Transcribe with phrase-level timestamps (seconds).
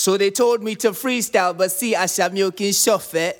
[0.00, 2.30] So they told me to freestyle, but see, I shall
[2.72, 3.32] shuffle.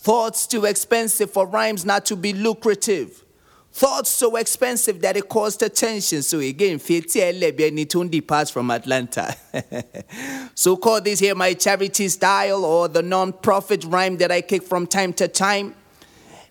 [0.00, 3.24] Thoughts too expensive for rhymes not to be lucrative.
[3.70, 6.22] Thoughts so expensive that it caused attention.
[6.22, 9.36] So again, Fiti pass from Atlanta.
[10.56, 14.88] so call this here my charity style or the non-profit rhyme that I kick from
[14.88, 15.76] time to time.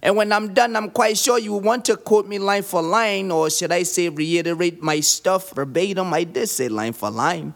[0.02, 3.32] And when I'm done, I'm quite sure you want to quote me line for line,
[3.32, 6.14] or should I say reiterate my stuff verbatim?
[6.14, 7.54] I did say line for line.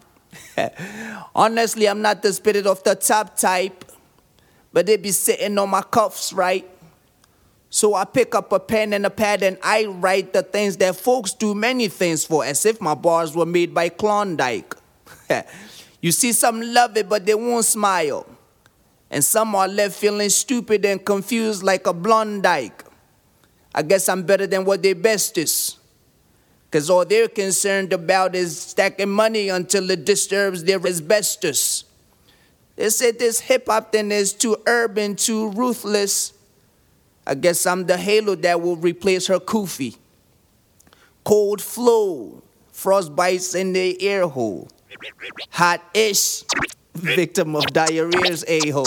[1.35, 3.85] Honestly, I'm not the spirit of the top type,
[4.73, 6.69] but they be sitting on my cuffs, right?
[7.69, 10.95] So I pick up a pen and a pad and I write the things that
[10.95, 14.75] folks do many things for, as if my bars were made by Klondike.
[16.01, 18.25] you see, some love it, but they won't smile.
[19.09, 22.83] And some are left feeling stupid and confused like a Blondike.
[23.73, 25.77] I guess I'm better than what they best is.
[26.69, 31.85] Because all they're concerned about is stacking money until it disturbs their asbestos.
[32.75, 36.33] They said this hip hop thing is too urban, too ruthless.
[37.25, 39.97] I guess I'm the halo that will replace her kufi.
[41.23, 44.69] Cold flow, frostbites in the ear hole.
[45.51, 46.43] Hot ish,
[46.97, 48.85] victim of diarrhea's a hole.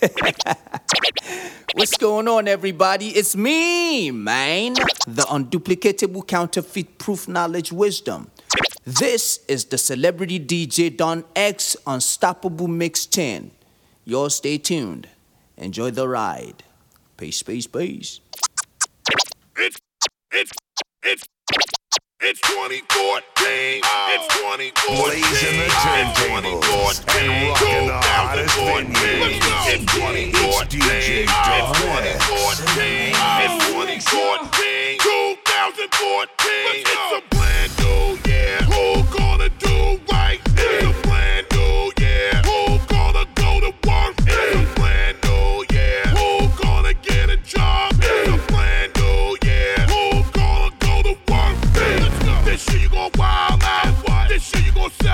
[1.74, 3.08] What's going on, everybody?
[3.10, 4.74] It's me, man.
[5.06, 8.30] The unduplicatable, counterfeit proof knowledge wisdom.
[8.84, 13.50] This is the celebrity DJ Don X Unstoppable Mix 10.
[14.04, 15.08] Y'all stay tuned.
[15.56, 16.64] Enjoy the ride.
[17.16, 18.20] Peace, peace, peace.
[19.56, 19.76] It's,
[20.32, 20.52] it's,
[21.02, 21.24] it's,
[22.22, 23.80] it's 2014.
[23.80, 24.96] It's 2014.
[25.00, 29.40] Blazing the turntables and rocking the hottest venues.
[29.66, 30.80] It's 2014.
[30.80, 32.20] It's DJ Don X.
[33.40, 35.00] It's 2014.
[35.00, 36.28] 2014.
[36.84, 37.79] It's a brand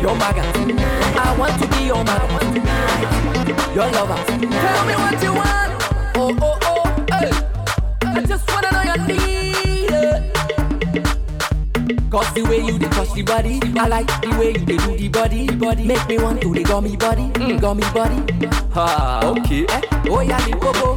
[0.00, 0.42] Your maga.
[0.42, 2.26] I want to be your maga.
[3.74, 4.16] Your lover.
[4.26, 5.72] Tell me what you want.
[6.16, 6.84] Oh, oh, oh,
[7.18, 7.30] hey.
[8.08, 9.90] I just wanna know your need.
[12.10, 14.96] Cause the way you dey touch the body, I like the way you dey do
[14.96, 15.46] the body.
[15.56, 15.84] body.
[15.84, 18.18] Make me want to the gummy body, gummy body.
[18.72, 19.66] Ha, okay.
[19.68, 19.80] Eh?
[20.08, 20.96] Oh yeah, the popo.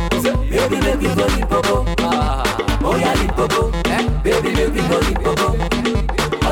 [0.50, 1.85] Baby, me go the popo.
[2.00, 2.44] Ah.
[2.81, 3.72] Oh yeah, the popo.
[3.90, 4.08] Eh?
[4.24, 5.72] Baby, me go the popo.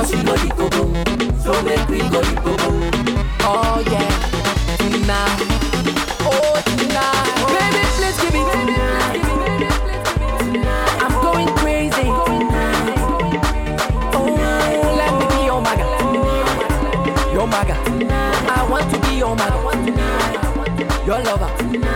[0.03, 0.09] Oh.
[3.43, 3.83] Oh
[4.77, 5.37] tonight.
[6.65, 7.37] Tonight.
[7.53, 8.41] Baby, please give me.
[10.99, 12.09] I'm going crazy.
[14.13, 14.25] Oh,
[14.97, 15.85] let me be your maga.
[17.31, 17.75] Your maga.
[18.49, 19.59] I want to be your maga.
[21.05, 21.90] Your lover.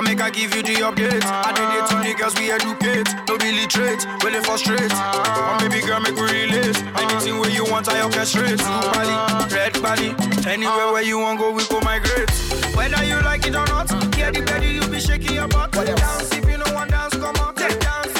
[0.00, 1.28] Come make I give you the updates.
[1.28, 3.06] I did it to niggas we educate.
[3.28, 4.00] No be literate,
[4.32, 4.88] it frustrate?
[4.88, 6.72] Come baby girl make we relate.
[6.96, 8.64] Anything where you want, I orchestrate.
[8.64, 10.48] Blue body, red body.
[10.48, 12.30] Anywhere where you want go, we go migrate.
[12.74, 15.70] Whether you like it or not, get the better you be shaking your butt.
[15.72, 17.56] Dance if you know one dance, come out.
[17.56, 18.19] Dance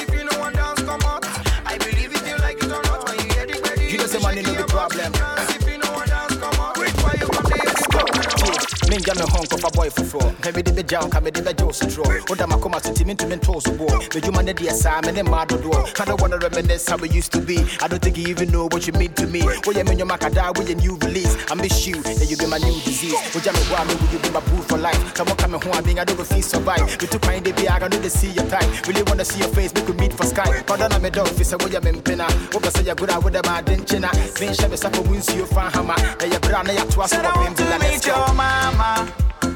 [8.91, 12.45] menja me hɔn boy foforɔ mpɛ mede bɛgya wo ka mede bɛgye wo sotorɔ woda
[12.45, 16.01] makoma so nti mentumi ntoo so boɔ medwuma no deɛ saa me ne mmaa dodoɔ
[16.01, 17.57] I don't wanna reminisce how we used to be.
[17.79, 19.41] I don't think you even know what you mean to me.
[19.41, 21.37] Woyɛ me nnwoma kada woyɛ new release.
[21.49, 23.13] I miss you and you be my new disease.
[23.31, 24.99] Wogya me hɔ a me will you be my boo for life?
[25.13, 27.97] Sɛ moka me ho a me I don't feel survive metu kwan de biara no
[28.01, 29.73] de see your type really wanna see your face?
[29.73, 30.51] Make we meet for sky.
[30.67, 33.77] Kɔdɔ na medɔ fi sɛ woyɛ me mpena wopɛ sɛ yɛgoro a wode ma ade
[33.77, 37.55] nkyena menhyɛ me sapɔ mu nsuo fa hama na yɛberɛ a na yɛatoa so wɔ
[37.55, 38.33] to bemdela meet your
[38.81, 39.13] mama,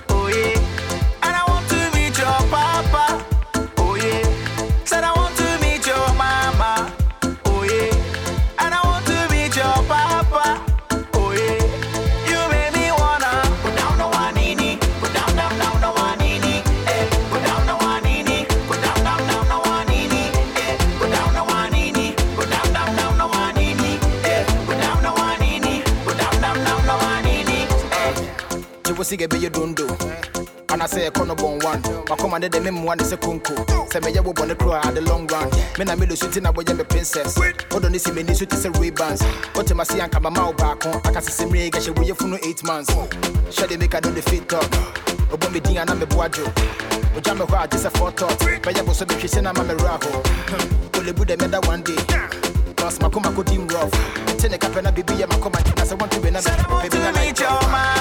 [0.10, 1.24] oh yeah.
[1.26, 3.05] And I want to meet your papa,
[28.96, 29.02] eh.
[29.02, 29.86] gye wo sɛ yɛbɛyɛ dondo
[30.70, 31.82] anasɛ yɛkɔ no bɔn one.
[32.06, 33.54] Makɔma ne de me mmoa ne sɛ konko
[33.90, 35.50] sɛ wo bɔne koro a the long run.
[35.78, 38.56] Me na melo so nti na woyɛ me princess wodɔ ne si m'ani so te
[38.56, 39.22] sɛ rebans
[39.54, 42.92] wotem ase anka mama wo baako aka sɛ sɛ mmerɛ gɛhyɛ woyɛ funu 8 months.
[42.92, 46.46] Hyɛ de meka no de fit ɔbɔ me din a na meboa dwo
[47.16, 49.64] ogya me hɔ sɛ fɔtɔt bɛyɛ bo so mehwe sɛ na ma
[50.94, 51.98] olebu dɛ mɛda one day.
[52.76, 53.92] Cause makoma ko dim rough.
[54.36, 57.95] Nti ne kapɛ na bibi yɛ makoma na sɛ want to be na na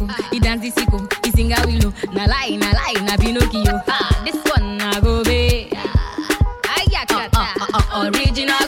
[0.00, 0.22] Monaco.
[0.30, 1.92] He dance the sicko, he sing a willow.
[2.12, 3.80] Na lie, na lie, na Pinocchio.
[3.88, 5.68] Ah, this one na go be.
[5.74, 7.30] Ah, I got that.
[7.34, 8.67] Uh, uh, uh, original.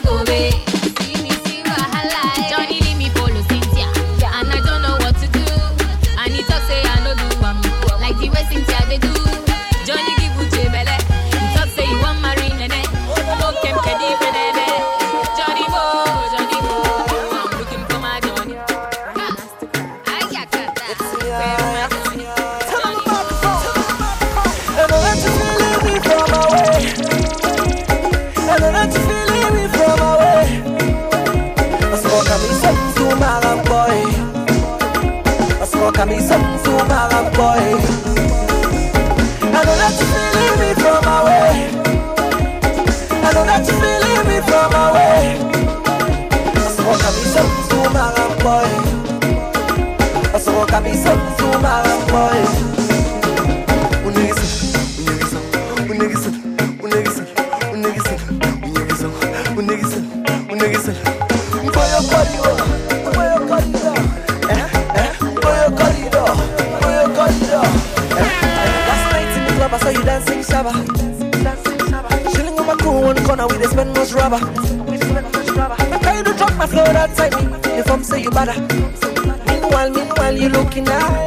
[80.75, 81.20] Meanwhile, you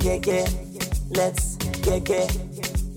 [0.00, 0.54] get get,
[1.10, 2.36] let's get get,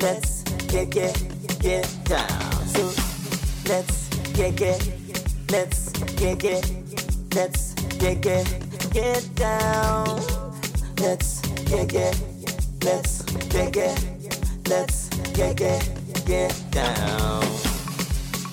[0.02, 2.68] let's get get, get down.
[2.68, 2.84] So
[3.68, 4.90] let's get get,
[5.52, 6.72] let's get get,
[7.36, 10.22] let's get get, get down.
[11.00, 12.18] Let's get get,
[12.82, 14.06] let's get get,
[14.70, 17.42] let's get get, get down.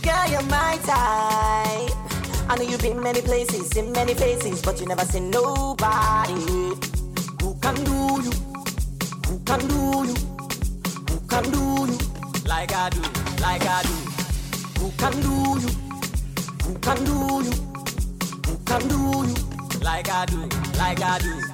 [0.02, 1.96] Girl, you're my type.
[2.48, 6.99] I know you've been many places, in many faces, but you never seen nobody
[7.60, 7.92] can do
[8.24, 8.30] you?
[9.26, 10.14] Who can do you?
[11.08, 11.98] Who can do you?
[12.46, 13.00] Like I do,
[13.42, 13.94] like I do.
[14.80, 15.70] Who can do you?
[16.64, 17.12] Who can do
[17.44, 17.52] you?
[18.46, 19.80] Who can do you?
[19.82, 21.49] Like I do, like I do.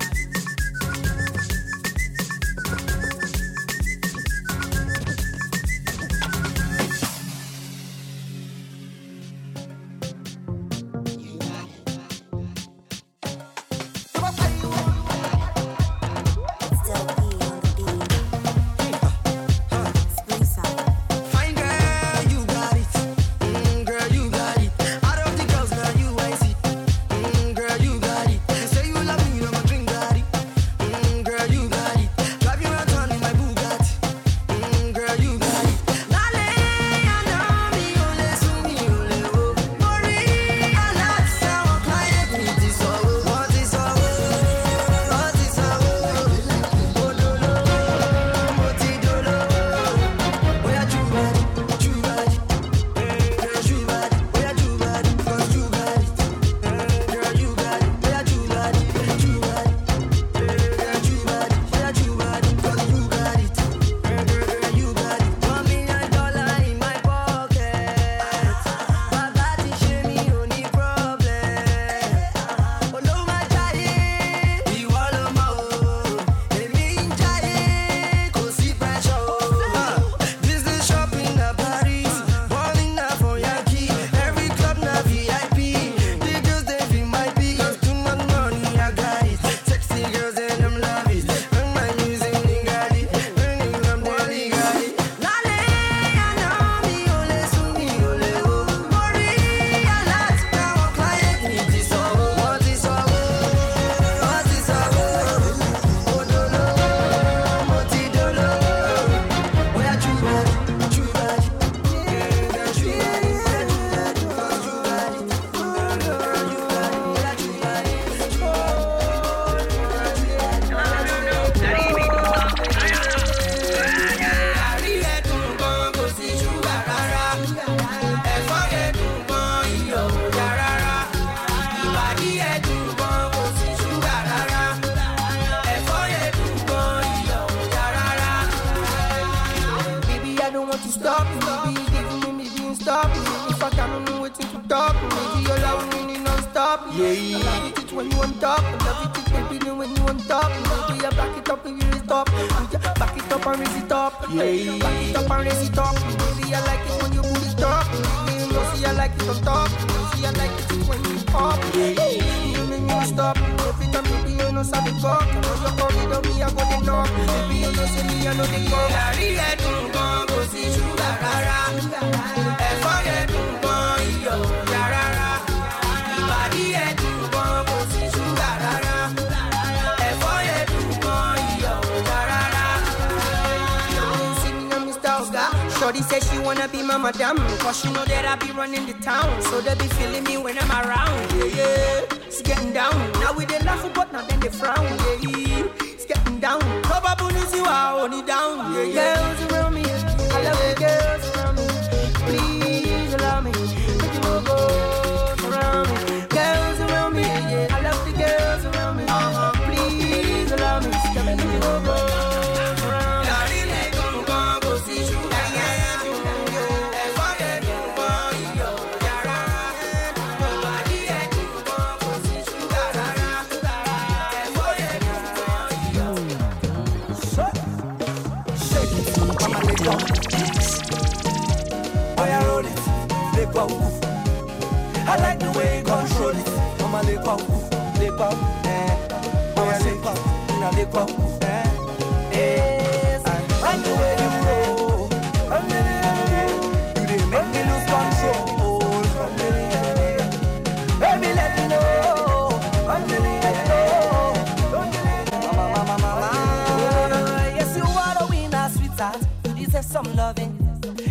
[259.77, 260.57] yourself some loving.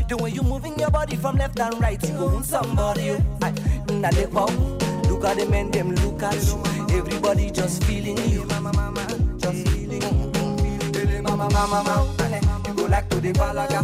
[0.10, 3.12] The way you moving your body from left and right, you own somebody.
[3.42, 3.52] I,
[3.92, 4.50] now they pop.
[5.08, 6.98] Look at them men, them look at you.
[6.98, 8.44] Everybody just feeling you.
[8.46, 9.06] Mama, mama,
[9.38, 11.22] just feeling you.
[11.22, 12.62] Mama, mama, mama.
[12.68, 13.82] You go like to the balaga.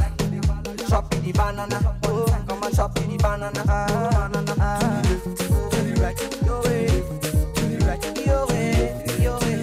[0.89, 2.00] Chop in the banana.
[2.06, 3.63] Oh, come on, chop in the banana.
[3.67, 4.56] Ah, banana.
[4.60, 5.02] Ah.
[5.04, 6.88] To the right, to the right, your way.
[7.54, 9.56] To the right, your way, your way,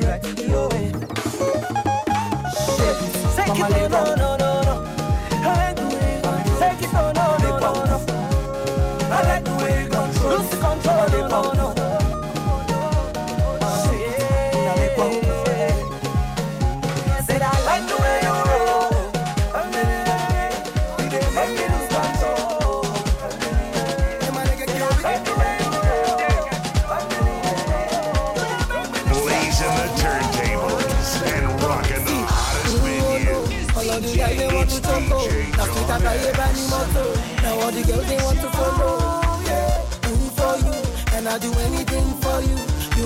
[0.46, 0.92] your way.
[3.34, 4.27] Shake it, mama, no, no, no.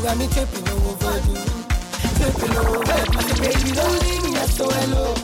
[0.02, 1.38] got me tripping overdue.
[2.18, 3.42] Tripping overdue.
[3.42, 5.14] Baby, don't leave me, S-O-L-O.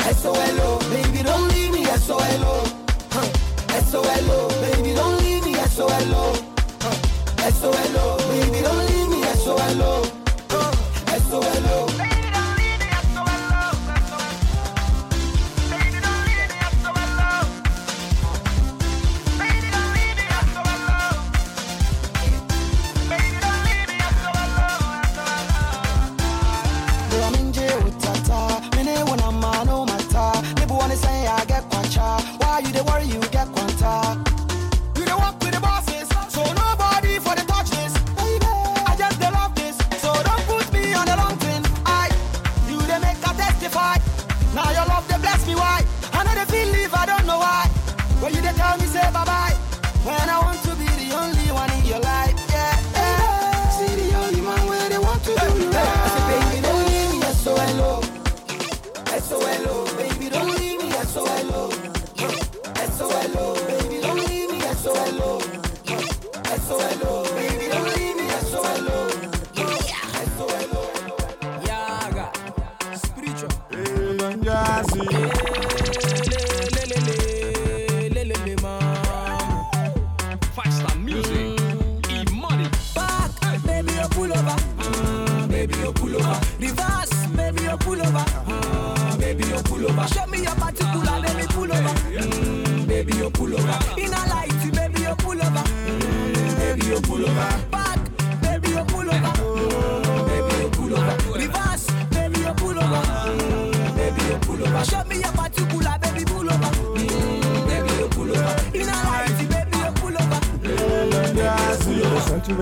[0.00, 0.78] S-O-L-O.
[0.90, 2.64] Baby, don't leave me, S-O-L-O.
[3.10, 3.76] Huh.
[3.76, 4.48] S-O-L-O.
[4.60, 6.41] Baby, don't leave me, S-O-L-O.
[74.82, 75.51] Brasil.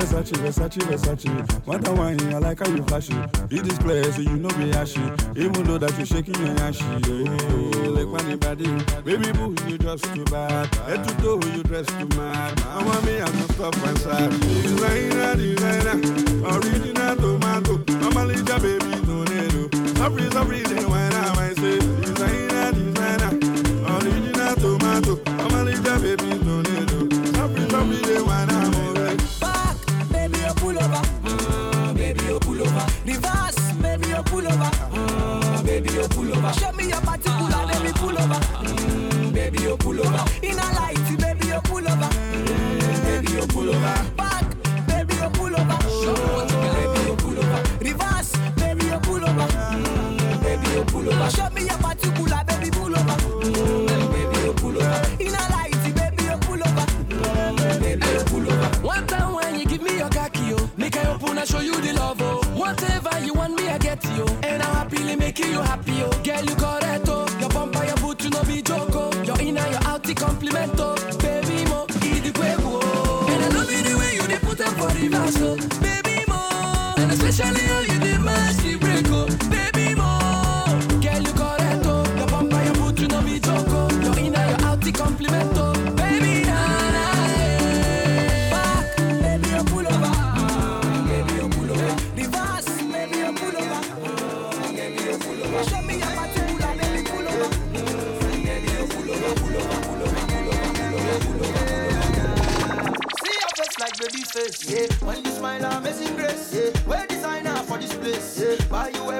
[0.01, 1.67] Versace, Versace, Versace.
[1.67, 3.15] Wonder why I like how you flashy.
[3.51, 5.03] You display so you know be ashy.
[5.37, 6.85] Even though that you shaking your ashy.
[6.87, 8.65] Oh, like when body.
[9.05, 10.75] Baby boo, you dress too bad.
[10.87, 12.59] Head to toe, you dress too mad.
[12.63, 14.31] I want me, I'm not stop and sad.
[14.41, 15.97] Designer, designer,
[16.49, 17.85] original tomato.
[18.01, 19.95] Normally, ja baby, don't know.
[19.97, 22.00] Sorry, sorry, they wine, I might say.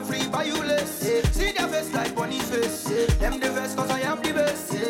[0.03, 1.03] free by you less.
[1.05, 1.23] Yeah.
[1.31, 2.89] See their face like bunny face.
[2.91, 3.07] Yeah.
[3.19, 4.73] Them the best cause I am the best.
[4.73, 4.81] Yeah.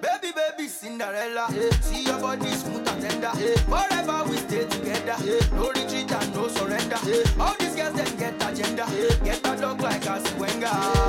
[0.00, 1.48] Baby, baby, Cinderella.
[1.82, 3.32] See your body smooth and tender.
[3.68, 5.16] Forever we stay together.
[5.52, 6.98] No retreat and no surrender.
[7.40, 8.86] All these girls, them get agenda.
[9.24, 11.03] Get a dog like a swinger.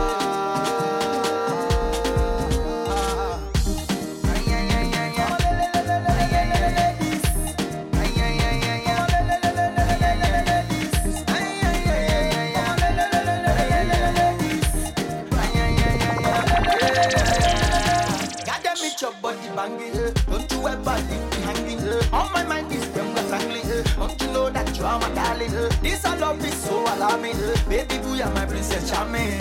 [26.96, 27.34] allow me.
[27.68, 29.40] Baby, boo, you're my princess charming.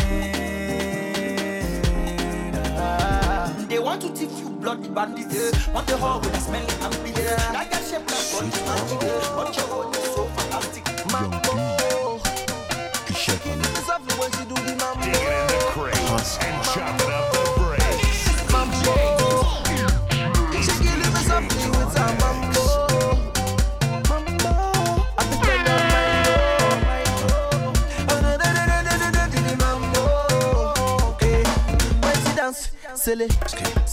[2.55, 5.69] Uh, they want to teach you bloody bandits.
[5.69, 7.43] Want the whole with a smelly ambulance.
[7.51, 9.37] I got shaped like body magic.
[9.37, 10.14] Watch your own.
[33.15, 33.84] silly.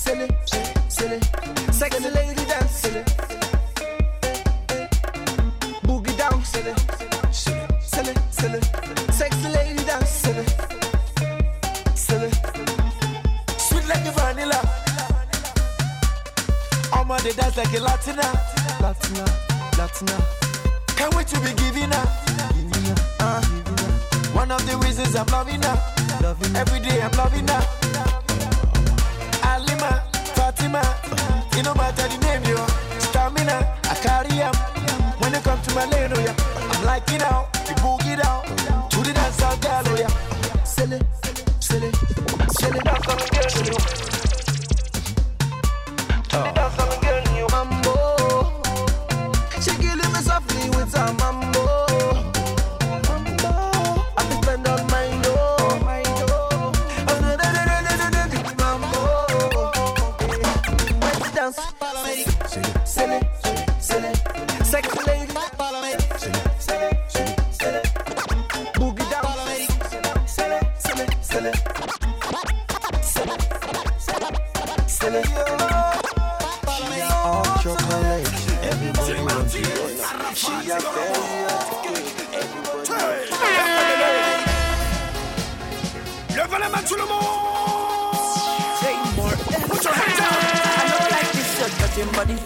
[92.21, 92.37] body.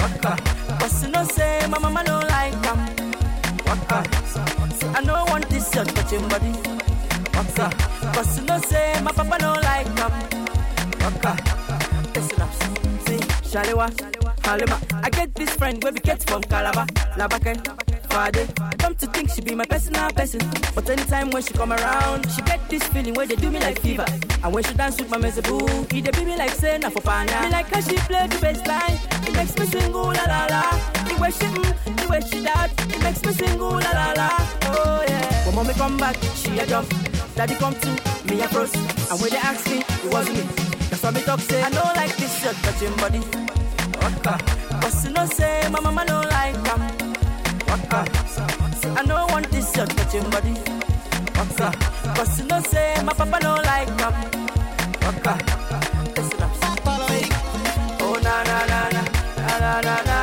[0.00, 0.32] Waka.
[0.80, 2.78] But you no say my mama don't like them.
[3.66, 3.98] Waka.
[4.96, 6.52] I no want this your touching body.
[7.36, 7.66] Waka.
[8.14, 10.12] But you no say my papa don't like them.
[11.02, 11.32] Waka.
[12.14, 12.52] Listen up.
[13.04, 13.88] See, Shalewa,
[14.44, 14.80] Halima.
[15.02, 16.86] I get this friend where we get from Calabar,
[17.18, 17.60] Labake,
[18.10, 20.40] Fade want to think she be my personal person.
[20.74, 23.80] But anytime when she come around, she get this feeling where they do me like
[23.80, 24.04] fever.
[24.42, 27.42] And when she dance with my mezeboo, he they be me like saying for pana.
[27.42, 30.46] Me like how she play the bass line, it makes me sing ooh la la
[30.50, 30.62] la.
[31.08, 34.12] The way she mm, the way she that, it makes me sing ooh la la
[34.16, 34.28] la.
[34.70, 35.46] Oh yeah.
[35.46, 36.88] When mommy come back, she a jump.
[37.34, 37.96] Daddy come too,
[38.28, 38.74] me a cross.
[39.10, 40.44] And when they ask me, it wasn't me.
[40.90, 43.22] That's why me talk say I don't like this shirt touching body.
[44.02, 44.38] Waka,
[44.80, 46.80] but you know say my mama don't like them.
[47.66, 48.63] Waka.
[48.96, 50.54] I don't want this your touching body.
[51.36, 51.72] Waka,
[52.14, 54.14] cause you know say my papa don't like them.
[55.02, 55.34] Waka,
[56.16, 56.50] listen up.
[58.00, 59.02] Oh na na na na
[59.58, 60.13] na na na.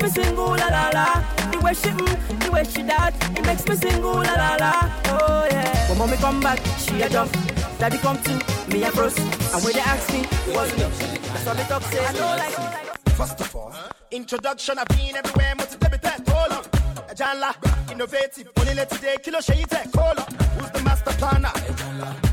[0.00, 1.22] makes me sing ooh la la la.
[1.50, 4.56] The way she mm, the way she that, it makes me sing ooh la la
[4.56, 4.72] la.
[5.06, 5.88] Oh yeah.
[5.88, 7.32] When mommy come back, she a jump.
[7.78, 8.38] Daddy come too,
[8.68, 10.20] me a cross And when they ask me,
[10.52, 10.92] what's up?
[11.32, 12.04] That's all they talk say.
[12.04, 13.10] I know like.
[13.16, 13.74] First of all,
[14.10, 14.78] introduction.
[14.78, 16.28] I've been everywhere, multiple test.
[16.28, 16.64] Hold on,
[17.10, 18.50] Ajanla, innovative.
[18.58, 19.88] Only let today, kilo shade tech.
[19.94, 21.52] Hold on, who's the master planner?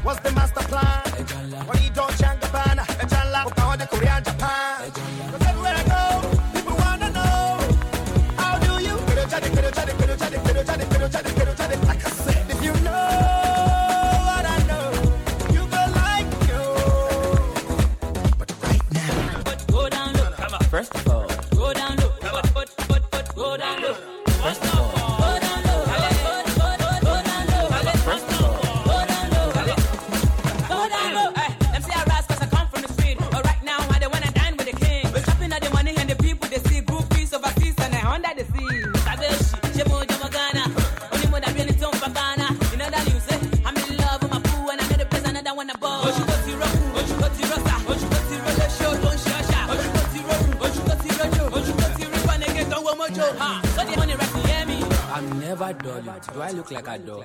[0.03, 0.96] What's the master plan?
[56.78, 57.16] like do.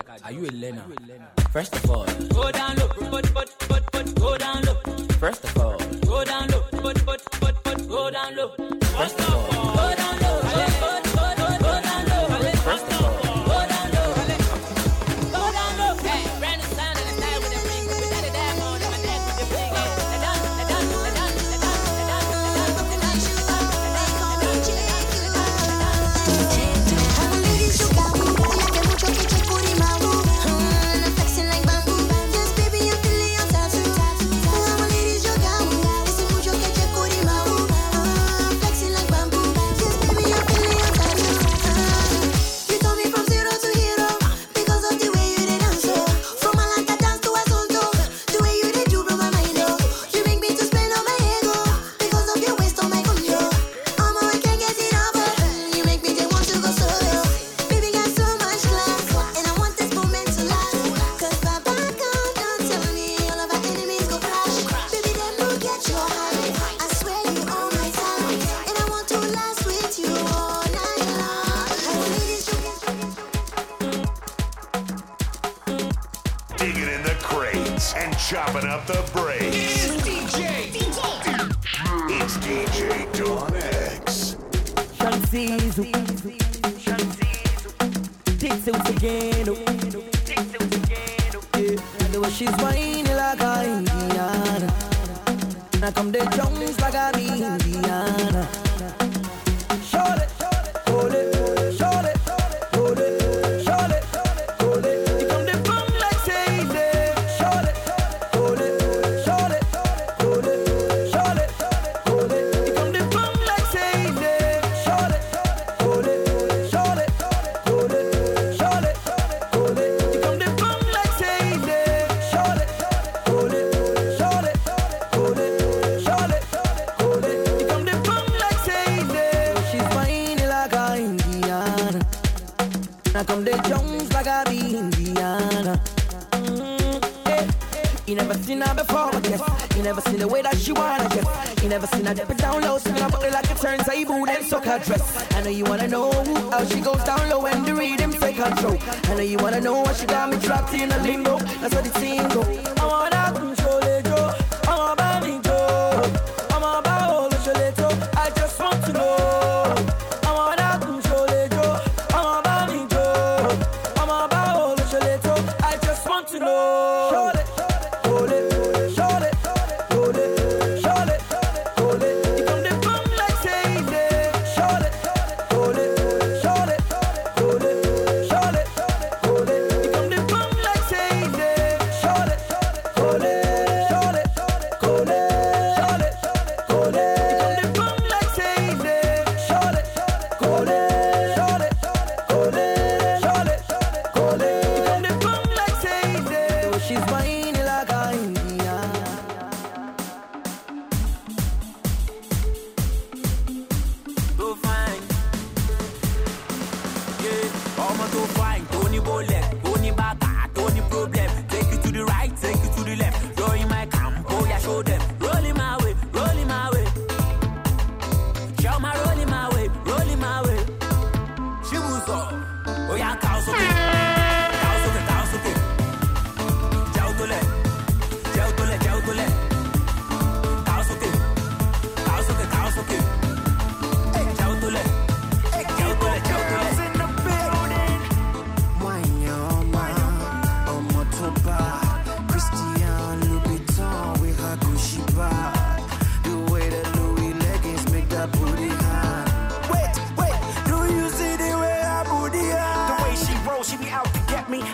[144.64, 145.32] Her dress.
[145.34, 146.10] I know you wanna know
[146.50, 148.78] how she goes down low when the rhythm take control.
[149.04, 151.38] I know you wanna know why she got me trapped in a limbo.
[151.60, 152.28] That's what the team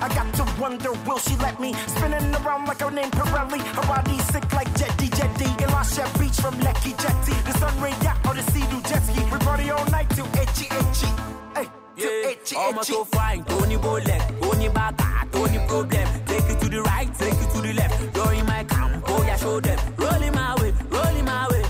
[0.01, 1.73] I got to wonder, will she let me?
[1.95, 3.61] Spinning around like her name Pirelli.
[3.77, 5.49] Her body sick like Jetty Jetty.
[5.65, 7.35] Elisha Beach from Lekki Jetty.
[7.47, 9.23] The Sunray yacht or the Sea-Doo jet ski.
[9.33, 11.11] We party all night till itchy itchy.
[11.57, 11.67] Hey,
[12.33, 16.57] itchy ọmọ tó fine tó ní bólẹ̀ tó ní bàtà tó ní problem take you
[16.61, 20.33] to the right take you to the left lórí my camp bóyá show them rolling
[20.35, 21.63] my way rolling my way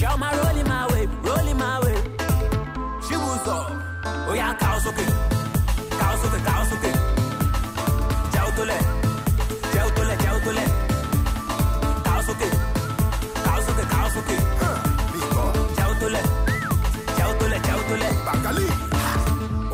[0.00, 1.96] show my rolling my way rolling my way
[3.06, 3.60] ṣíbùsọ̀
[4.30, 5.04] ọ sókè ká ọ sókè
[6.18, 6.24] ká
[12.18, 12.48] ọ sókè
[13.44, 14.36] ká ọ sókè ká ọ sókè
[15.76, 16.24] jẹ́ ó tó lẹ̀
[17.16, 18.12] jẹ́ ó tó lẹ̀ jẹ́ ó tó lẹ̀.
[18.26, 18.66] Bakali.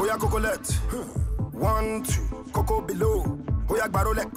[0.00, 0.70] Oya Cocolette.
[1.60, 2.22] One, two,
[2.52, 3.18] Coco below.
[3.70, 4.30] Oya Barolex.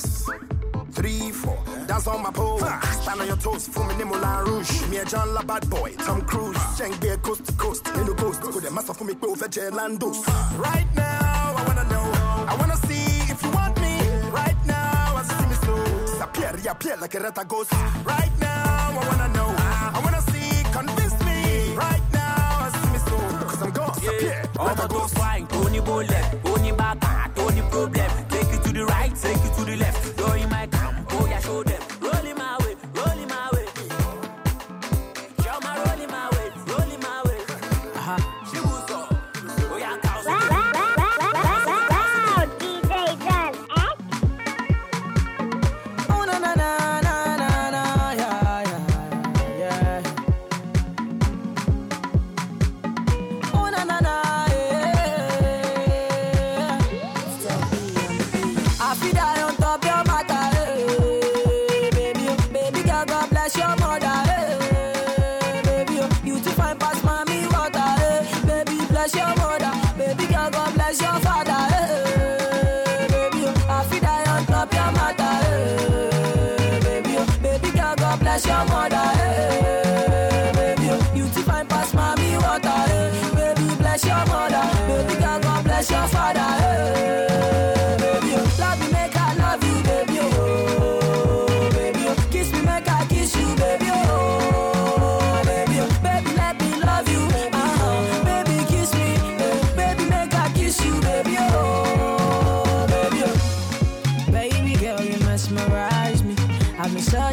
[0.98, 2.58] Three, four, dance on my pole.
[2.58, 4.82] Stand on your toes, for me Moulin Rouge.
[4.90, 6.58] Me a John La Bad Boy, Tom Cruise.
[6.76, 8.42] Cheng Bear coast to coast, in the coast.
[8.42, 10.26] Go the master for me, go for Landos.
[10.58, 12.12] Right now, I wanna know.
[12.52, 14.00] I wanna see if you want me.
[14.32, 15.84] Right now, as you see me slow.
[16.08, 17.72] Disappear, reappear like a rat ghost.
[18.04, 19.54] Right now, I wanna know.
[19.94, 21.76] I wanna see, convince me.
[21.76, 23.46] Right now, as you see me slow.
[23.46, 24.42] Cause I'm gone, disappear.
[24.58, 28.86] ọmọ tó fine tó ní bólẹ̀ tó ní bàtà tó problem take you to the
[28.86, 29.87] right take you to the left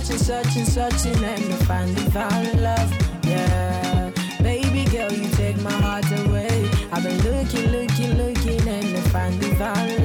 [0.05, 2.92] searching, searching, searching, and to find divine love.
[3.24, 4.11] Yeah,
[4.42, 6.68] baby girl, you take my heart away.
[6.92, 10.03] I've been looking, looking, looking, and to find divine love.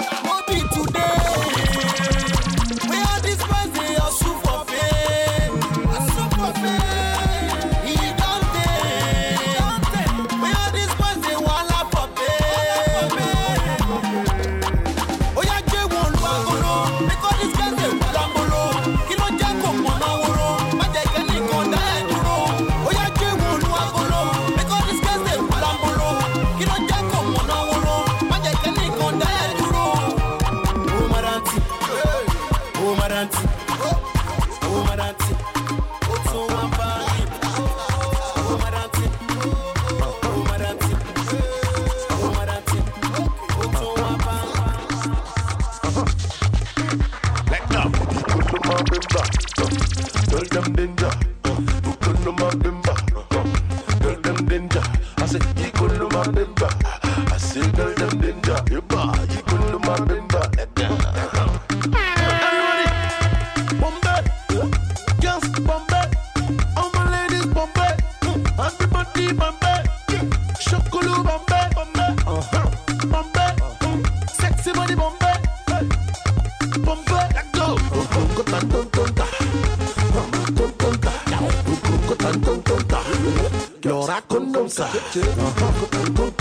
[84.18, 86.36] I couldn't know.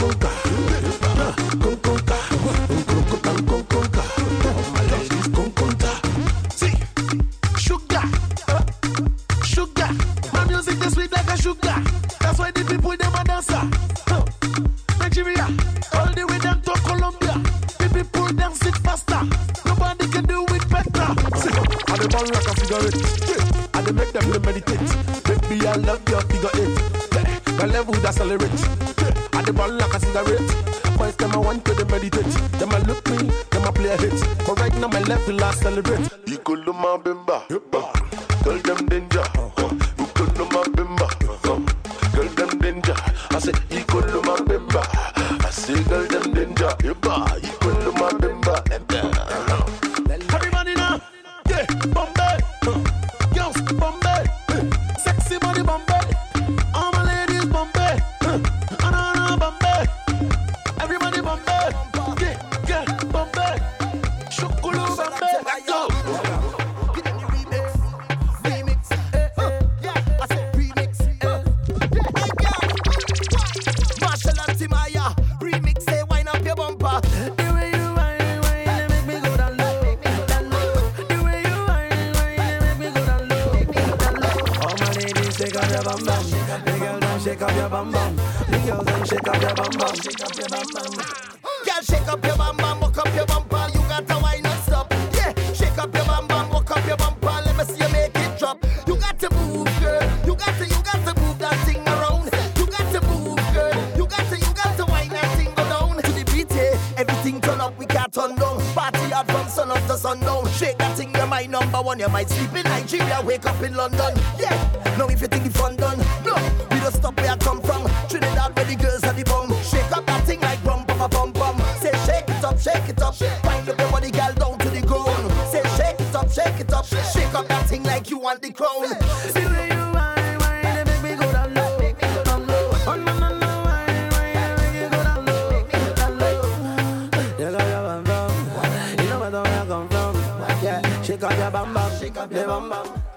[142.31, 143.16] bam bam.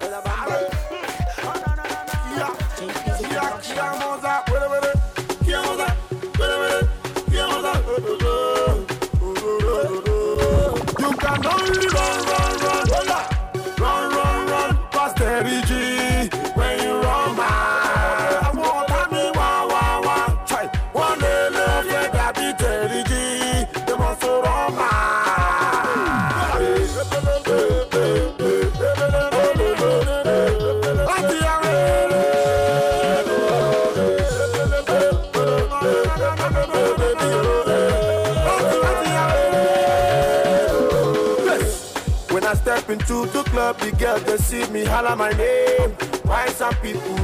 [43.90, 45.92] The girl they see me holler my name.
[46.24, 47.16] Why some people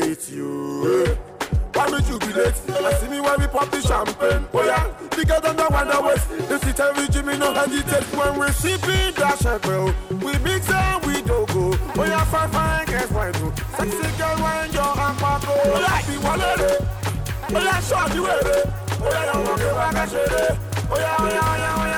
[0.00, 1.16] hate you?
[1.74, 2.54] Why me jubilate?
[2.70, 4.46] I see me when we pop the champagne.
[4.52, 6.28] Oh yeah, the girls them don't wonder waste.
[6.48, 9.94] They sit and we Jimmy no hesitate when we sipping that champagne.
[10.20, 11.76] We mix and we don't go.
[11.96, 13.52] Oh yeah, fine fine girls why do?
[13.76, 16.60] Sexy girl when your hand pop Oh yeah, be wallet.
[17.54, 18.66] Oh yeah, you wear it.
[19.00, 20.58] Oh yeah, you walk it back and shit it.
[20.90, 21.91] Oh yeah, oh yeah, oh yeah, oh yeah,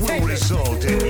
[0.00, 1.09] will result in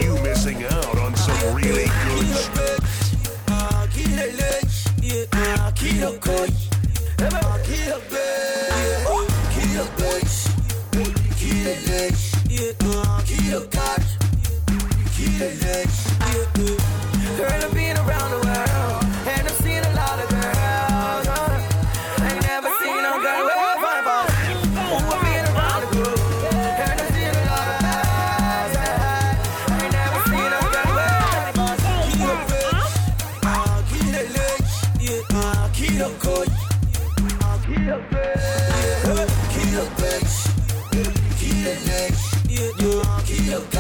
[43.51, 43.79] guilty.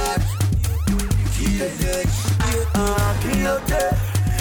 [1.38, 2.08] Guilty.
[2.50, 3.84] You are guilty.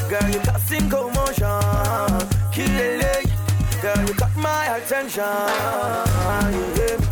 [0.10, 1.62] Girl, you got single motion.
[2.52, 3.30] Kill it,
[3.82, 5.24] Girl, you got my attention.
[6.56, 7.08] You hear me?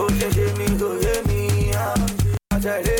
[0.00, 0.66] Oh, you hear me?
[0.80, 1.74] Oh, hear me?
[2.50, 2.97] I tell you.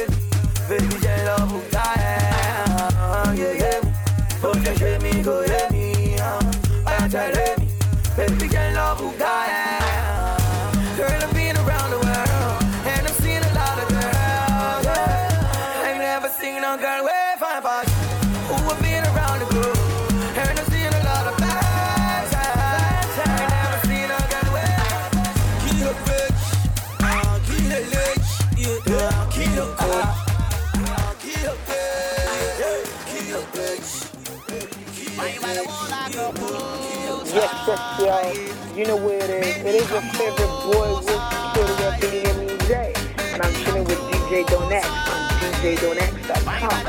[37.67, 38.79] Yes, yes, y'all.
[38.79, 39.57] You know where it is.
[39.65, 41.07] It is your favorite boy with
[41.55, 42.93] Kid Repping J.
[43.35, 45.29] And I'm chilling with DJ Donex on
[45.61, 46.85] DJDonex.com.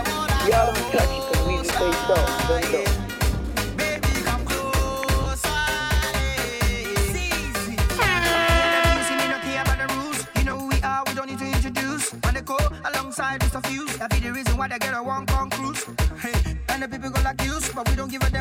[0.48, 2.16] Y'all don't touch it because we just say so.
[2.48, 3.00] Don't go.
[12.60, 15.50] You alongside just a few, that be the reason why they get a one con
[15.50, 15.84] cruise.
[16.22, 18.39] Hey, and the people go like you, but we don't give a damn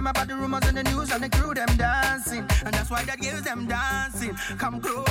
[2.89, 4.35] that's why that gives them dancing.
[4.57, 5.08] Come closer,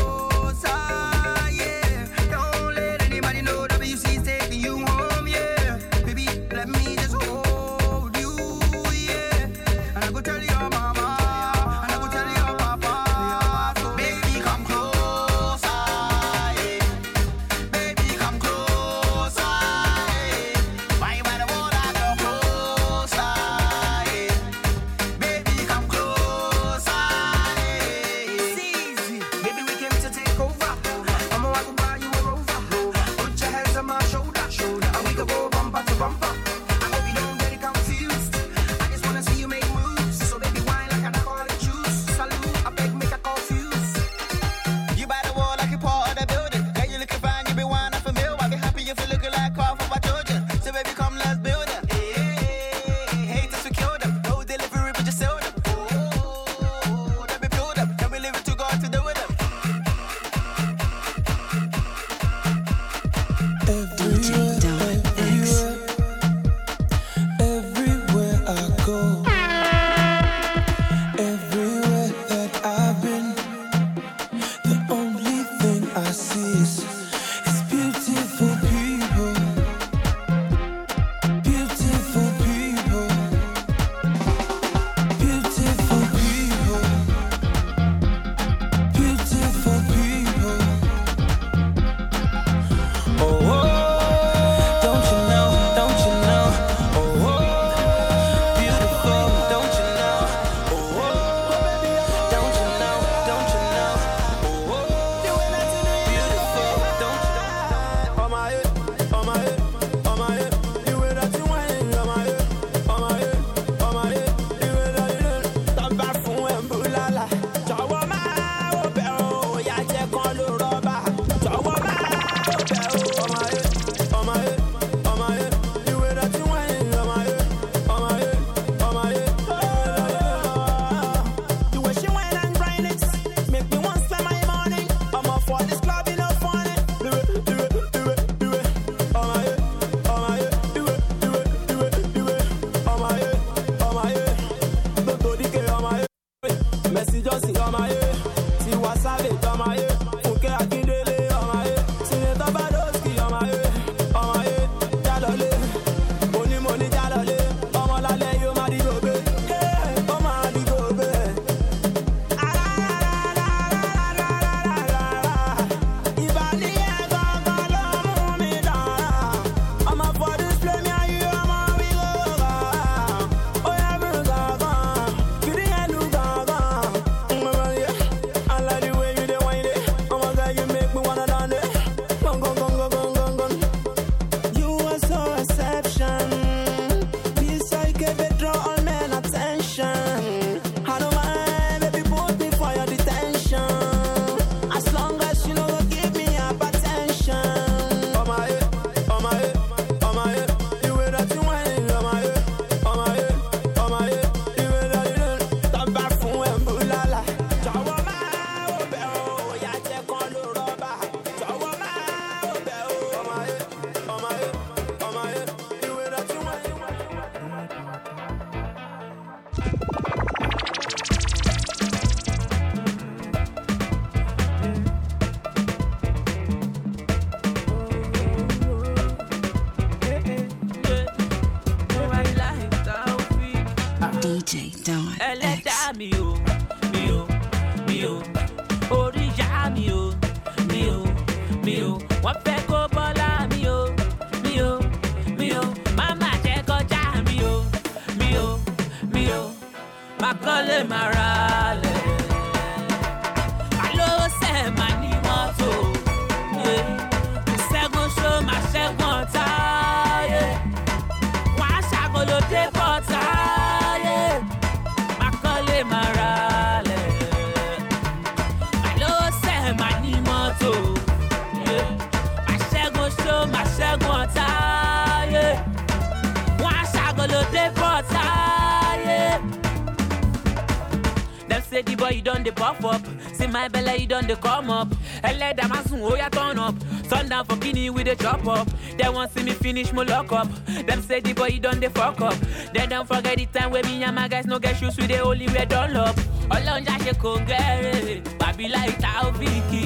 [287.38, 288.68] Sundown for kini with dey chop up.
[288.98, 290.48] Dem wan see me finish my lock up.
[290.88, 292.34] Them say the boy you don dey fuck up.
[292.74, 295.20] They don't forget the time wey me and my guys no get shoes we dey
[295.20, 296.16] only wear dunlop.
[296.50, 299.84] Ọlọ́njà ṣe kò gẹ́rẹ́, bàbí láì ta òfìkì.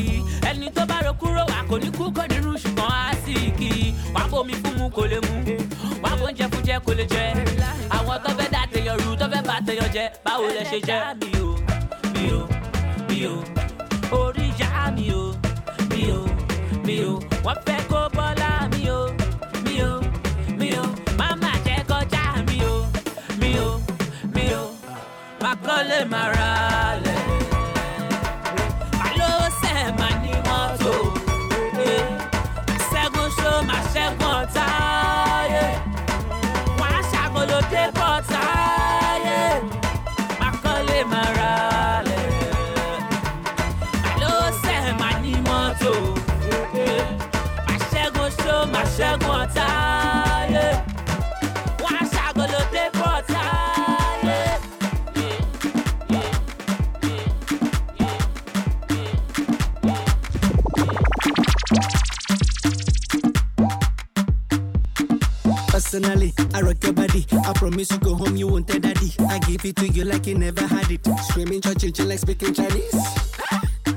[0.49, 3.69] Ẹni tó bá ro kúrò wà kò ní kú kò nínú ṣùgbọ́n á sì kì
[3.85, 3.93] í.
[4.13, 5.33] Wàá bomi fún mu kò lè mu,
[6.51, 7.23] fún jẹ kò lè jẹ.
[7.97, 9.55] Àwọn tó fẹ́ dá tèèyàn rú tó fẹ́ bá
[9.95, 11.40] jẹ, báwo lẹ ṣe jẹ́?
[26.05, 26.40] Má
[65.91, 67.25] Personally, I rock your body.
[67.45, 69.11] I promise you go home, you won't tell daddy.
[69.27, 71.05] I give it to you like you never had it.
[71.23, 72.95] Screaming, church, like speaking Chinese.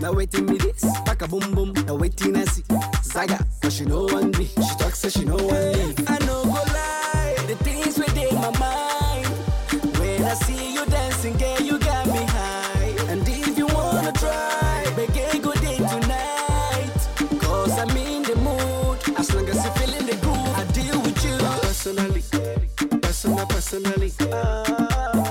[0.00, 1.72] Now waiting me this, back a boom boom.
[1.86, 2.64] Now waiting I see
[3.04, 4.46] Zaga, but she know one me.
[4.46, 5.94] She talks so she know one me.
[6.08, 9.28] I know go lie, the things within my mind.
[9.96, 10.73] When I see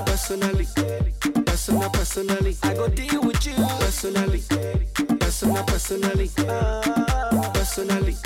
[0.06, 0.66] personally.
[0.66, 0.66] Personally,
[1.46, 2.56] personal, personally.
[2.62, 3.54] I go deal with you.
[3.54, 4.42] Personally,
[5.20, 6.30] personal, personally.
[7.54, 8.16] Personally,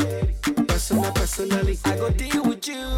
[0.67, 1.79] personal, personally.
[1.85, 2.97] I go deal with you.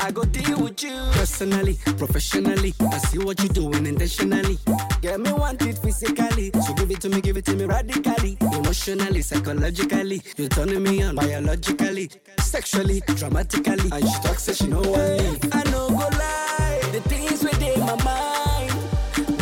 [0.00, 2.74] I go deal with you personally, professionally.
[2.80, 4.58] I see what you're doing intentionally.
[5.00, 8.36] Get me want it physically, so give it to me, give it to me radically,
[8.74, 10.22] emotionally, psychologically.
[10.36, 13.90] You're turning me on biologically, sexually, dramatically.
[13.92, 15.38] And she talks, say she know what me.
[15.52, 18.72] I know go lie, the things within my mind.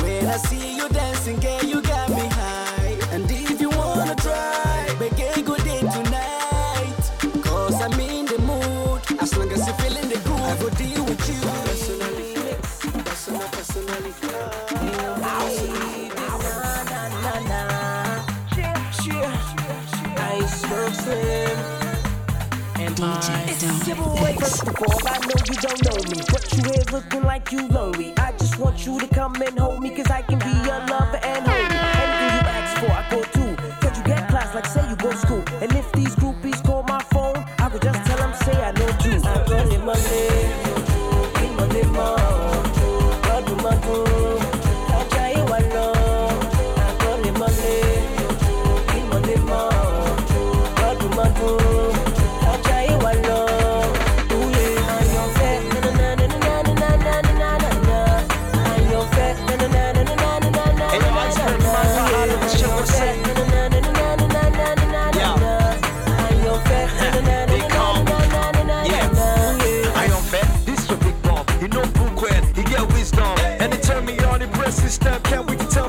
[0.03, 0.62] When I see
[23.05, 24.37] It's your boy.
[24.39, 27.67] First of all, I know you don't know me, but you here looking like you
[27.67, 28.15] lonely.
[28.17, 31.19] I just want you to come and hold me, cause I can be your lover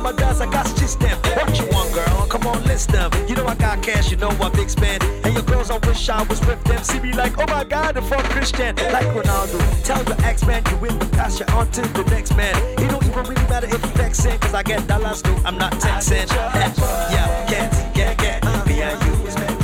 [0.03, 1.17] Can't my guys I got shit them.
[1.37, 2.27] What you want, girl?
[2.27, 3.09] Come on, list them.
[3.25, 5.01] You know I got cash, you know I big spend.
[5.23, 6.83] And your girls, I wish I was with them.
[6.83, 8.75] See me like, oh my god, the fuck Christian.
[8.91, 12.35] Like Ronaldo, tell your ex man you win the pass you on to the next
[12.35, 12.55] man.
[12.79, 15.35] It don't even really matter if you texting, cause I get dollars too.
[15.45, 16.27] I'm not texting.
[16.29, 19.13] yeah, can't, get, get, behind you.
[19.25, 19.62] Yeah,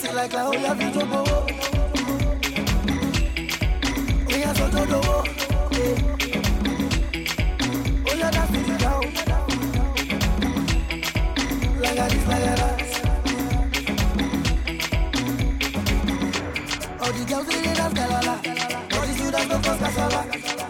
[0.00, 1.00] Classic like la olla Vito
[4.26, 5.00] We are so dodo.
[8.06, 8.50] Oh, yeah, that's.
[11.80, 12.60] Like that is like that.
[17.00, 18.34] All the girls in the dance, galala.
[18.96, 20.20] All the students don't cause cassava.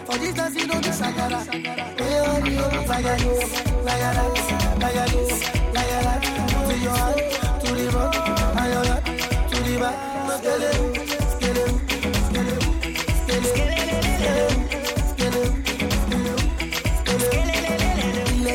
[0.05, 1.39] For this dance, you don't do shakara.
[1.99, 3.15] Hey, all the old sagara.
[3.85, 4.41] Like that.
[6.67, 7.19] To your hand,
[7.61, 8.15] to the rock,
[8.57, 9.00] and your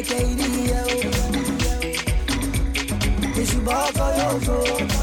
[0.06, 0.84] Katie, yo.
[3.34, 4.95] Cause you bought for your soul.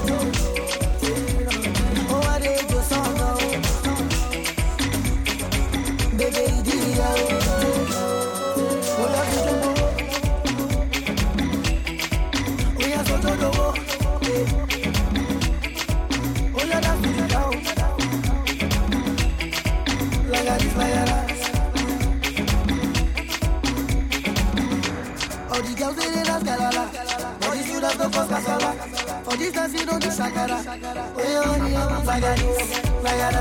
[29.34, 30.62] For this dance, you don't do shakara.
[30.62, 32.70] Oh, yeah, oh, yeah, fire this,
[33.02, 33.32] fire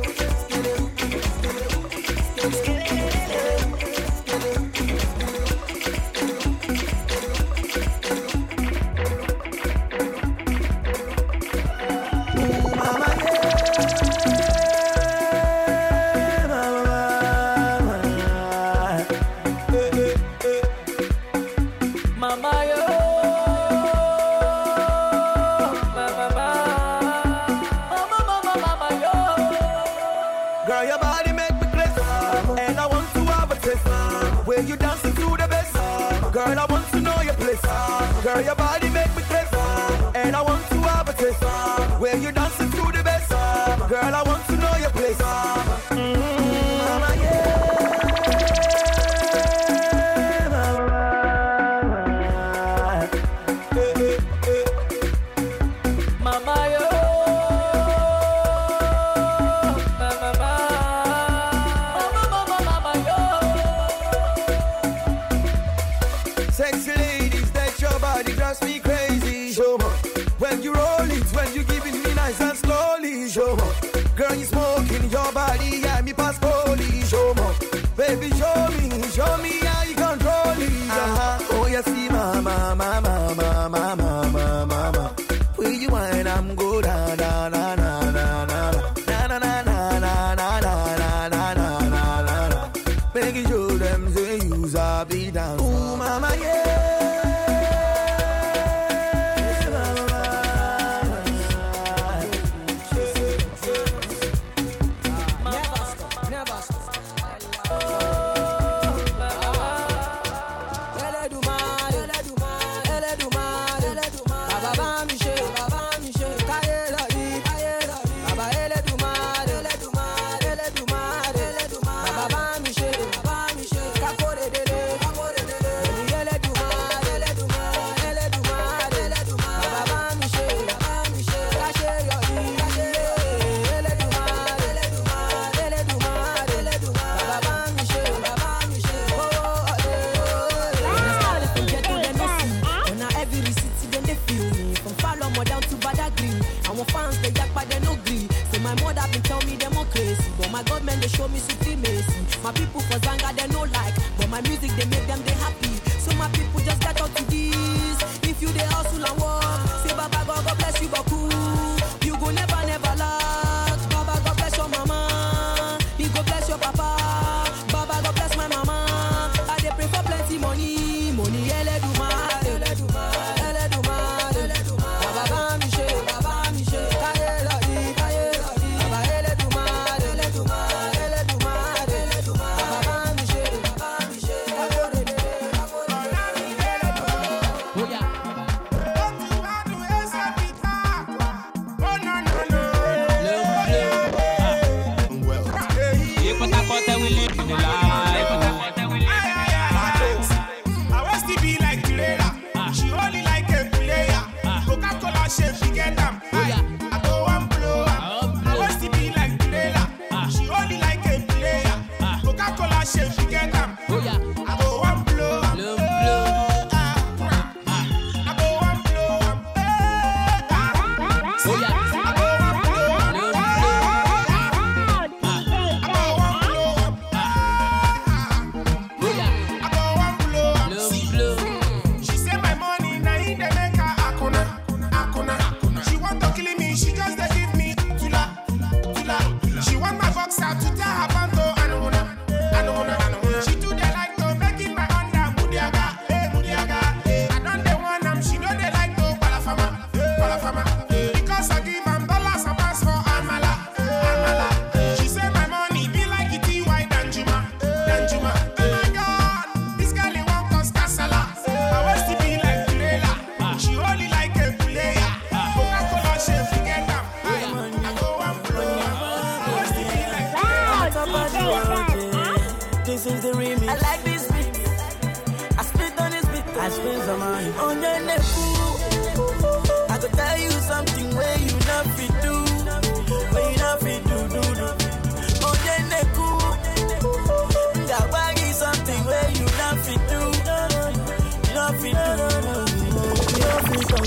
[153.37, 154.94] They no like, but my music they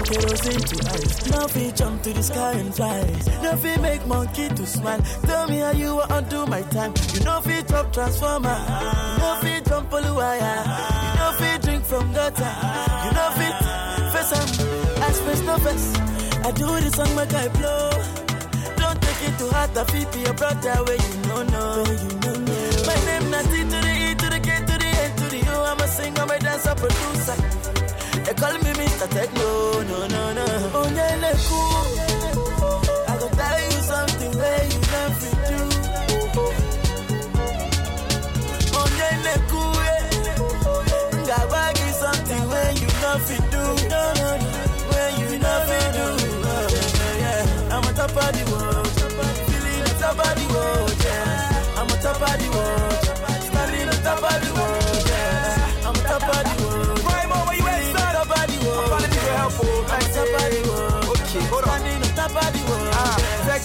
[0.07, 1.29] kerosene to ice.
[1.31, 3.01] No fit jump to the sky and fly.
[3.43, 5.01] No fit make monkey to smile.
[5.23, 6.93] Tell me how you want undo my time.
[7.13, 8.57] You know fit top transformer.
[8.57, 10.39] You know fit jump all wire.
[10.39, 12.53] You know fit drink from gutter.
[13.05, 13.55] You know fit
[14.13, 14.47] face am.
[15.03, 15.87] As face no face.
[16.47, 17.89] I do this song make I blow.
[18.77, 19.77] Don't take it to heart.
[19.77, 21.83] I fit be your brother where you know no.
[21.83, 22.57] You know no.
[22.87, 25.55] My name not to the E to the K to the A to the U.
[25.69, 27.35] I'm a singer, I'm dancer, producer.
[28.39, 29.07] Call me Mr.
[29.15, 29.49] Tekno,
[29.89, 30.45] no, no, no.
[31.49, 31.85] Cool.
[33.07, 35.59] I go tell you something where you never do.
[38.75, 38.87] Oh,
[39.85, 40.37] yeah.
[41.27, 43.63] Got bag is something where you never do.
[43.89, 44.51] No, no, no.
[44.91, 45.27] Where you
[45.97, 46.05] do.
[47.73, 48.87] I'm on top of the world.
[49.49, 50.86] Feeling on top of the world,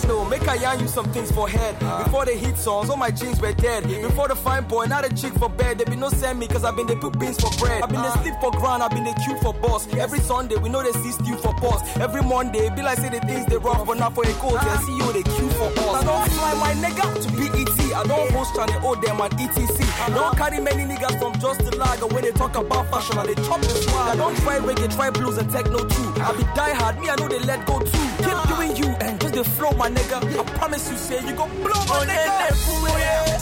[0.03, 1.77] Ah, Tekno, make I yarn you some things for head.
[1.83, 2.05] Ah.
[2.05, 3.85] Before the hit songs, all my jeans were dead.
[3.85, 5.79] Before the fine boy, not a chick for bed.
[5.79, 7.83] They be no send me, cause I been they put beans for bread.
[7.83, 8.23] I been they ah.
[8.23, 9.87] sleep for ground, I been they queue for boss.
[9.95, 11.81] Every Sunday, we know they see stew for boss.
[11.97, 14.61] Every Monday, be like say the things they rough, but not for a cause.
[14.61, 14.83] They ah.
[14.87, 16.03] see you, they queue for us.
[16.03, 17.83] I don't fly my nigga to BET.
[17.95, 19.79] I don't host channel, oh them and ETC.
[20.01, 23.29] I don't carry many niggas from just the lager when they talk about fashion and
[23.29, 24.09] they chop the swag.
[24.09, 26.09] I don't try reggae, try blues and techno too.
[26.16, 26.55] I be uh-huh.
[26.57, 28.07] die hard, me I know they let go too.
[28.19, 28.57] Keep uh-huh.
[28.57, 30.19] doing you and the flow, my nigga.
[30.39, 32.65] I promise you, say you gon' blow my Oh, yeah, yeah, nigga.
[32.67, 33.39] cool, yeah.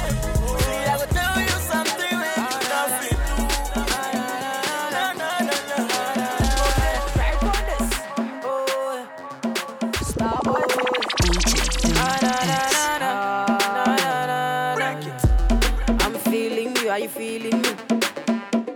[0.58, 3.12] See, I will tell you something where you never do.
[4.94, 5.56] Na, na, na, na,
[6.16, 6.28] na.
[6.66, 7.88] Okay, right on this.
[8.44, 8.50] Oh,
[8.96, 10.02] yeah.
[10.10, 10.64] Star boy.
[11.94, 13.12] Na, na, na, na, na.
[13.76, 16.04] Na, na, na, na.
[16.04, 17.70] I'm feeling you, are you feeling me?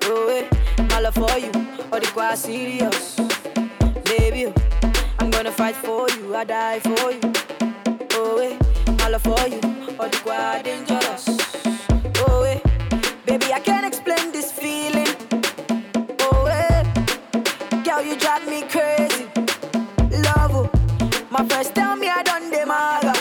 [0.07, 0.45] Oh, eh,
[0.91, 1.51] my love for you,
[1.93, 3.17] all the quite serious.
[5.57, 7.21] Fight for you, I die for you.
[8.13, 8.59] Oh, eh,
[8.99, 9.61] my love for you,
[10.01, 11.25] all the quite dangerous.
[12.27, 12.59] Oh, eh,
[13.25, 15.07] baby, I can't explain this feeling.
[16.21, 16.83] Oh, eh,
[17.85, 19.27] girl, you drive me crazy.
[20.25, 20.71] Love, oh,
[21.31, 23.15] my friends tell me I done the maga.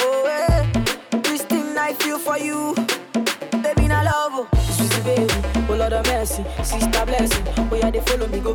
[0.00, 2.74] Oh, eh, this thing I feel for you.
[3.62, 5.34] Baby, na love, oh, sweetie baby,
[5.70, 7.44] oh Lord of mercy, sister blessing.
[7.72, 8.54] Oh yeah, they follow me go,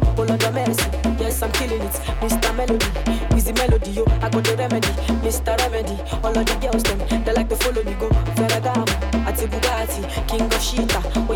[1.70, 2.56] units, Mr.
[2.56, 2.86] Melody,
[3.36, 4.88] Easy Melody, yo, I got the remedy,
[5.22, 5.58] Mr.
[5.60, 5.98] Remedy.
[6.24, 8.86] All of the girls, them, they like to follow me, go, Ferragamo,
[9.28, 11.28] Ati Bugatti, King of Shita,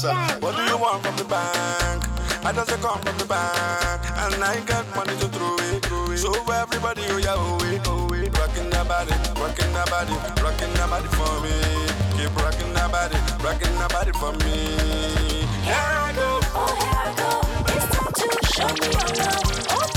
[0.00, 0.40] yes.
[0.40, 2.04] What do you want from the bank?
[2.44, 5.84] I just come from the bank, and I got money to throw it.
[5.86, 6.18] Throw it.
[6.18, 8.28] So everybody, oh yeah, oh yeah, oh yeah.
[8.40, 11.54] Rocking that body, rocking that body, rocking that body for me.
[12.16, 14.76] Keep rocking that body, rocking that body for me.
[15.62, 17.30] Here I go, oh here I go.
[17.72, 19.66] It's time to show me your love.
[19.70, 19.91] Oh,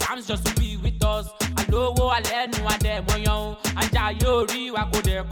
[0.00, 1.26] farms just to be with us.
[1.60, 3.56] Àlówó alẹ́ nu adẹ̀ mọ̀yán o.
[3.80, 5.24] Ajá yóò rí wa kò dẹ̀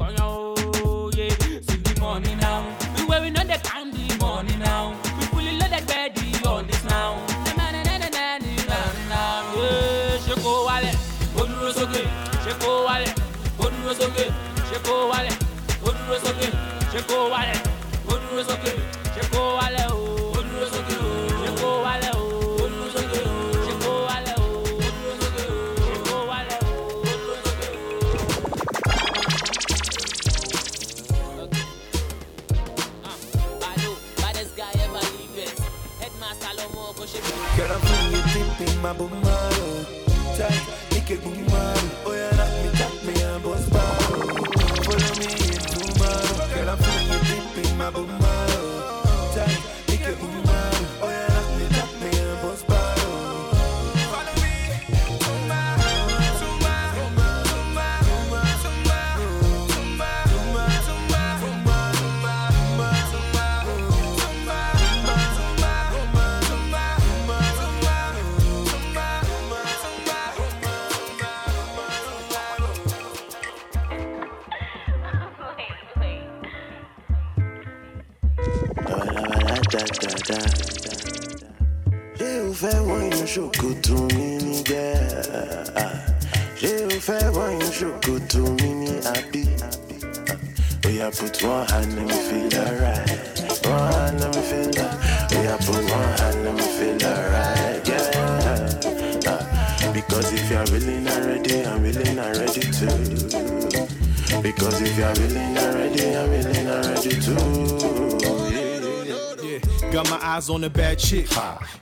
[110.39, 111.27] eyes on a bad chick.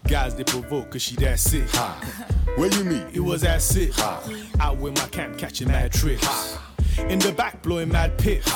[0.09, 1.69] Guys they provoke cause she that sick.
[2.57, 3.05] Where you meet?
[3.13, 3.93] It was that sick.
[4.61, 6.57] Out with my camp catching mad tricks.
[6.99, 8.47] In the back blowing mad piff.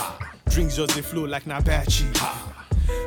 [0.48, 2.08] Drinks just they flow like Nabachi.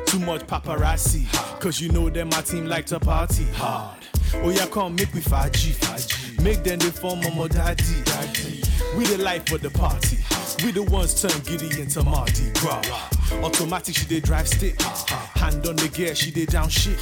[0.06, 1.26] Too much paparazzi.
[1.60, 3.98] Cause you know that my team like to party hard.
[4.34, 6.23] Oh yeah, come make we 5G.
[6.44, 7.82] Make them they form my daddy.
[8.94, 10.18] We the life of the party.
[10.62, 12.84] We the ones turn giddy into Mardi Gras.
[13.42, 14.78] Automatic, she they drive stick.
[14.82, 17.00] Hand on the gear, she they down shit.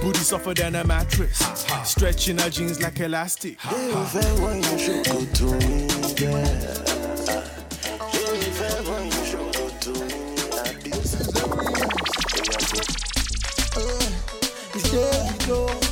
[0.00, 1.36] Booty softer than a mattress.
[1.84, 3.58] Stretching her jeans like elastic.
[14.76, 15.85] Ṣé o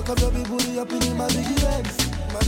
[0.00, 1.26] rock up your big booty up in my.
[1.26, 2.40] My.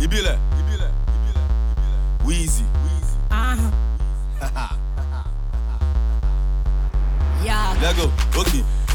[0.00, 0.41] Ibile.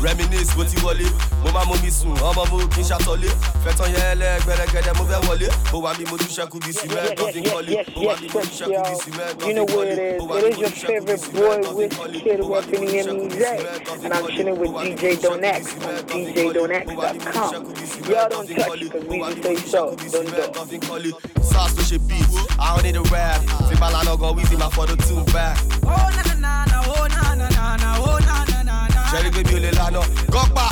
[0.08, 1.04] Reminisce bó ti wọlé.
[1.44, 3.30] Mo máa mú mi sùn, ọmọ mo kì í ṣàtọ́lé.
[3.64, 5.48] Fẹ̀tàn yẹn lẹ gbẹrẹgẹdẹ mo fẹ́ wọlé.
[5.74, 7.74] Ó wà mí mo tún ṣẹ́kù bí cement tó fi ń kọ́lé.
[7.96, 9.92] Ó wà mí mo tún ṣẹ́kù bí cement tó You fi know ń what kọ́lé.
[9.92, 10.22] it is.
[10.22, 11.76] Ó wà It mí is mo your tún ṣẹ́kù bí favorite cement boy tó fi
[11.78, 12.18] with ń kọ́lé.
[12.24, 13.44] Kid repping MZ.
[14.08, 17.52] And I'm chilling with DJ Don't X on DJDon'X.com.
[18.08, 19.96] Y'all don't touch because we just say so.
[20.12, 21.12] Don't do.
[21.44, 22.28] Sauce tó ṣe beat,
[22.60, 23.42] I don't need a rap.
[23.70, 25.58] Fi balana gan Weezy máa fọdún tún back.
[25.84, 28.17] Oh na na na na, oh na na na na, oh na na na na.
[29.12, 29.36] Ṣẹ́rí hmm.
[29.36, 30.02] pé mi ò lè lànà.
[30.34, 30.68] Gọ́pà!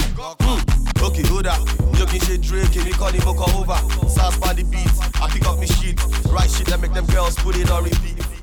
[1.36, 1.60] Hold up.
[1.94, 3.80] Mi ò kí n ṣe Drake, èmi kọ́ ni mo kọ over.
[4.48, 4.90] On the beat,
[5.22, 6.00] I pick up me shit.
[6.32, 8.35] Right shit that make them girls put it on repeat.